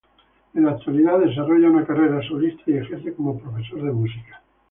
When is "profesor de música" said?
3.39-4.41